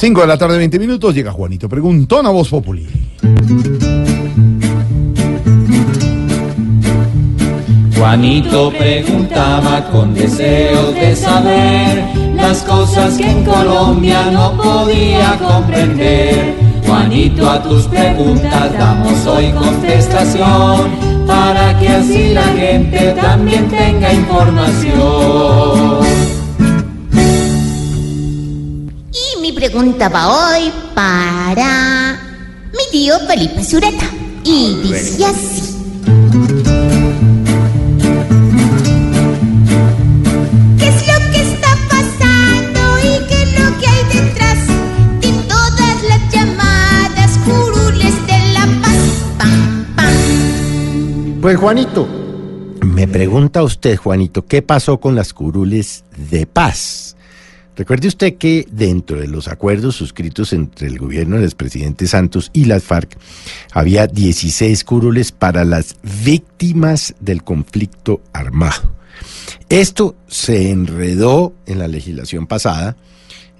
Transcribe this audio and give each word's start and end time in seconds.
5 0.00 0.20
de 0.20 0.26
la 0.28 0.38
tarde, 0.38 0.58
20 0.58 0.78
minutos, 0.78 1.12
llega 1.12 1.32
Juanito 1.32 1.68
Preguntón 1.68 2.24
a 2.24 2.30
Voz 2.30 2.50
Populi. 2.50 2.86
Juanito 7.96 8.72
preguntaba 8.78 9.90
con 9.90 10.14
deseos 10.14 10.94
de 10.94 11.16
saber 11.16 12.04
las 12.36 12.62
cosas 12.62 13.16
que 13.18 13.28
en 13.28 13.44
Colombia 13.44 14.30
no 14.30 14.56
podía 14.56 15.36
comprender. 15.36 16.54
Juanito, 16.86 17.50
a 17.50 17.60
tus 17.60 17.88
preguntas 17.88 18.72
damos 18.78 19.26
hoy 19.26 19.50
contestación 19.50 20.92
para 21.26 21.76
que 21.80 21.88
así 21.88 22.34
la 22.34 22.44
gente 22.44 23.16
también 23.20 23.66
tenga 23.68 24.14
información. 24.14 26.07
Y 29.68 29.70
mi 29.70 29.74
pregunta 29.74 30.08
va 30.08 30.54
hoy 30.54 30.72
para 30.94 32.18
mi 32.72 32.90
tío 32.90 33.18
Felipe 33.26 33.62
Sureta. 33.62 34.06
Y 34.42 34.76
dice 34.82 35.26
así. 35.26 35.76
¿Qué 40.78 40.88
es 40.88 41.06
lo 41.06 41.30
que 41.30 41.42
está 41.42 41.76
pasando 41.90 42.98
y 43.00 43.26
qué 43.28 43.42
es 43.42 43.60
lo 43.60 43.78
que 43.78 43.86
hay 43.86 44.04
detrás 44.22 44.58
de 45.20 45.32
todas 45.46 46.02
las 46.08 46.32
llamadas 46.32 47.38
curules 47.44 48.26
de 48.26 48.52
la 48.54 48.66
paz? 48.80 49.02
Pam, 49.36 49.94
pam. 49.96 51.40
Pues 51.42 51.58
Juanito, 51.58 52.08
me 52.80 53.06
pregunta 53.06 53.62
usted, 53.62 53.96
Juanito, 53.98 54.46
¿qué 54.46 54.62
pasó 54.62 54.98
con 54.98 55.14
las 55.14 55.34
curules 55.34 56.04
de 56.16 56.46
paz? 56.46 57.17
Recuerde 57.78 58.08
usted 58.08 58.34
que 58.38 58.66
dentro 58.72 59.20
de 59.20 59.28
los 59.28 59.46
acuerdos 59.46 59.94
suscritos 59.94 60.52
entre 60.52 60.88
el 60.88 60.98
gobierno 60.98 61.36
del 61.36 61.44
expresidente 61.44 62.08
Santos 62.08 62.50
y 62.52 62.64
las 62.64 62.82
FARC 62.82 63.16
había 63.70 64.08
16 64.08 64.82
curules 64.82 65.30
para 65.30 65.64
las 65.64 65.94
víctimas 66.24 67.14
del 67.20 67.44
conflicto 67.44 68.20
armado. 68.32 68.96
Esto 69.68 70.16
se 70.26 70.72
enredó 70.72 71.54
en 71.66 71.78
la 71.78 71.86
legislación 71.86 72.48
pasada, 72.48 72.96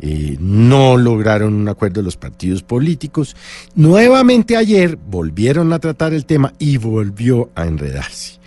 eh, 0.00 0.36
no 0.40 0.96
lograron 0.96 1.54
un 1.54 1.68
acuerdo 1.68 2.02
los 2.02 2.16
partidos 2.16 2.64
políticos. 2.64 3.36
Nuevamente 3.76 4.56
ayer 4.56 4.96
volvieron 4.96 5.72
a 5.72 5.78
tratar 5.78 6.12
el 6.12 6.24
tema 6.24 6.54
y 6.58 6.76
volvió 6.78 7.50
a 7.54 7.66
enredarse. 7.66 8.37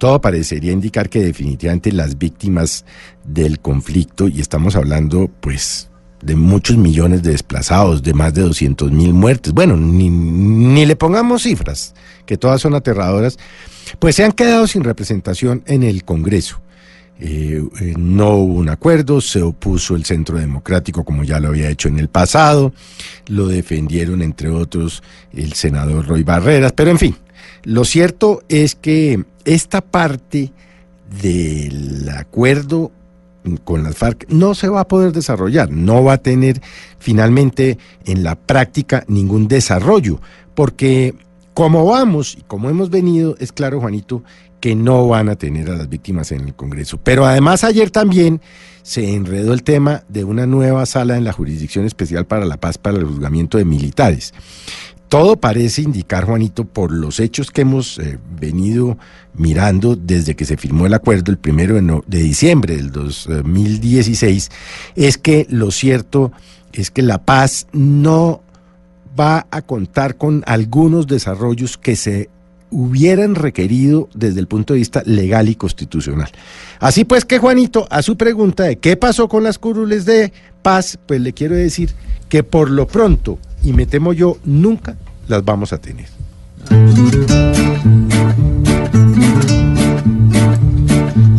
Todo 0.00 0.18
parecería 0.18 0.72
indicar 0.72 1.10
que 1.10 1.20
definitivamente 1.20 1.92
las 1.92 2.16
víctimas 2.16 2.86
del 3.22 3.60
conflicto, 3.60 4.28
y 4.28 4.40
estamos 4.40 4.74
hablando 4.74 5.30
pues 5.42 5.90
de 6.22 6.36
muchos 6.36 6.78
millones 6.78 7.22
de 7.22 7.32
desplazados, 7.32 8.02
de 8.02 8.14
más 8.14 8.32
de 8.32 8.40
200 8.40 8.90
mil 8.92 9.12
muertes, 9.12 9.52
bueno, 9.52 9.76
ni, 9.76 10.08
ni 10.08 10.86
le 10.86 10.96
pongamos 10.96 11.42
cifras, 11.42 11.94
que 12.24 12.38
todas 12.38 12.62
son 12.62 12.74
aterradoras, 12.74 13.38
pues 13.98 14.16
se 14.16 14.24
han 14.24 14.32
quedado 14.32 14.66
sin 14.66 14.84
representación 14.84 15.62
en 15.66 15.82
el 15.82 16.02
Congreso. 16.02 16.62
Eh, 17.20 17.62
eh, 17.82 17.94
no 17.98 18.36
hubo 18.36 18.54
un 18.54 18.70
acuerdo, 18.70 19.20
se 19.20 19.42
opuso 19.42 19.96
el 19.96 20.06
Centro 20.06 20.38
Democrático 20.38 21.04
como 21.04 21.24
ya 21.24 21.40
lo 21.40 21.48
había 21.48 21.68
hecho 21.68 21.88
en 21.88 21.98
el 21.98 22.08
pasado, 22.08 22.72
lo 23.26 23.48
defendieron 23.48 24.22
entre 24.22 24.48
otros 24.48 25.02
el 25.34 25.52
senador 25.52 26.06
Roy 26.06 26.22
Barreras, 26.22 26.72
pero 26.72 26.90
en 26.90 26.98
fin, 26.98 27.16
lo 27.64 27.84
cierto 27.84 28.42
es 28.48 28.74
que 28.74 29.22
esta 29.44 29.80
parte 29.80 30.52
del 31.22 32.08
acuerdo 32.08 32.92
con 33.64 33.82
las 33.82 33.96
FARC 33.96 34.26
no 34.28 34.54
se 34.54 34.68
va 34.68 34.80
a 34.80 34.88
poder 34.88 35.12
desarrollar, 35.12 35.70
no 35.70 36.04
va 36.04 36.14
a 36.14 36.18
tener 36.18 36.60
finalmente 36.98 37.78
en 38.04 38.22
la 38.22 38.34
práctica 38.34 39.04
ningún 39.08 39.48
desarrollo, 39.48 40.20
porque 40.54 41.14
como 41.54 41.86
vamos 41.86 42.36
y 42.38 42.42
como 42.42 42.70
hemos 42.70 42.90
venido, 42.90 43.36
es 43.38 43.52
claro, 43.52 43.80
Juanito, 43.80 44.22
que 44.60 44.74
no 44.76 45.08
van 45.08 45.28
a 45.28 45.36
tener 45.36 45.70
a 45.70 45.76
las 45.76 45.88
víctimas 45.88 46.32
en 46.32 46.42
el 46.42 46.54
Congreso. 46.54 46.98
Pero 47.02 47.24
además 47.24 47.64
ayer 47.64 47.90
también 47.90 48.40
se 48.82 49.14
enredó 49.14 49.52
el 49.52 49.62
tema 49.62 50.04
de 50.08 50.24
una 50.24 50.46
nueva 50.46 50.84
sala 50.86 51.16
en 51.16 51.24
la 51.24 51.32
Jurisdicción 51.32 51.86
Especial 51.86 52.26
para 52.26 52.44
la 52.44 52.58
Paz 52.58 52.78
para 52.78 52.98
el 52.98 53.04
juzgamiento 53.04 53.58
de 53.58 53.64
militares. 53.64 54.34
Todo 55.10 55.36
parece 55.36 55.82
indicar, 55.82 56.24
Juanito, 56.24 56.64
por 56.64 56.92
los 56.92 57.18
hechos 57.20 57.50
que 57.50 57.62
hemos 57.62 57.98
eh, 57.98 58.18
venido 58.40 58.96
mirando 59.34 59.96
desde 59.96 60.36
que 60.36 60.44
se 60.44 60.56
firmó 60.56 60.86
el 60.86 60.94
acuerdo 60.94 61.32
el 61.32 61.36
primero 61.38 61.74
de, 61.74 61.82
no- 61.82 62.02
de 62.06 62.22
diciembre 62.22 62.76
del 62.76 62.92
2016, 62.92 64.50
es 64.94 65.18
que 65.18 65.46
lo 65.50 65.72
cierto 65.72 66.30
es 66.72 66.92
que 66.92 67.02
la 67.02 67.18
paz 67.24 67.66
no 67.72 68.40
va 69.18 69.46
a 69.50 69.62
contar 69.62 70.16
con 70.16 70.44
algunos 70.46 71.08
desarrollos 71.08 71.76
que 71.76 71.96
se 71.96 72.30
hubieran 72.70 73.34
requerido 73.34 74.08
desde 74.14 74.38
el 74.38 74.46
punto 74.46 74.74
de 74.74 74.78
vista 74.78 75.02
legal 75.04 75.48
y 75.48 75.56
constitucional. 75.56 76.30
Así 76.78 77.04
pues 77.04 77.24
que 77.24 77.38
Juanito, 77.40 77.88
a 77.90 78.02
su 78.02 78.16
pregunta 78.16 78.62
de 78.62 78.76
qué 78.78 78.96
pasó 78.96 79.28
con 79.28 79.42
las 79.42 79.58
curules 79.58 80.04
de 80.04 80.32
paz, 80.62 81.00
pues 81.04 81.20
le 81.20 81.32
quiero 81.32 81.56
decir 81.56 81.90
que 82.28 82.44
por 82.44 82.70
lo 82.70 82.86
pronto, 82.86 83.40
y 83.62 83.72
me 83.72 83.86
temo 83.86 84.12
yo, 84.12 84.38
nunca 84.44 84.96
las 85.28 85.44
vamos 85.44 85.72
a 85.72 85.78
tener. 85.78 86.06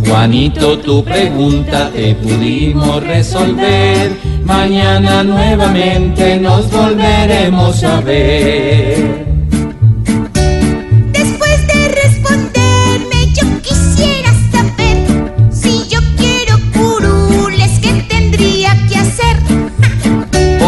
Juanito, 0.07 0.77
tu 0.79 1.03
pregunta 1.03 1.89
te 1.91 2.13
pudimos 2.15 3.01
resolver. 3.03 4.11
Mañana 4.45 5.23
nuevamente 5.23 6.37
nos 6.39 6.69
volveremos 6.69 7.83
a 7.83 8.01
ver. 8.01 9.30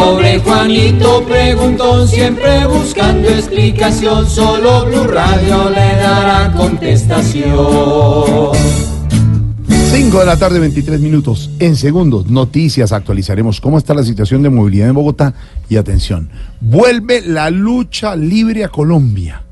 Pobre 0.04 0.38
Juanito 0.40 1.24
preguntó 1.24 2.06
siempre 2.06 2.68
buscando 2.68 3.30
explicación. 3.30 4.30
Solo 4.30 4.86
Blue 4.86 5.08
Radio 5.08 5.70
le 5.70 5.96
dará 5.96 6.52
contestación. 6.52 8.52
5 9.92 10.20
de 10.20 10.26
la 10.26 10.36
tarde, 10.36 10.60
23 10.60 11.00
minutos. 11.00 11.52
En 11.60 11.78
segundos, 11.78 12.26
noticias, 12.26 12.92
actualizaremos 12.92 13.62
cómo 13.62 13.78
está 13.78 13.94
la 13.94 14.04
situación 14.04 14.44
de 14.44 14.50
movilidad 14.50 14.90
en 14.90 14.96
Bogotá. 14.96 15.36
Y 15.70 15.78
atención, 15.78 16.30
vuelve 16.60 17.22
la 17.22 17.50
lucha 17.50 18.18
libre 18.18 18.66
a 18.66 18.68
Colombia. 18.68 19.44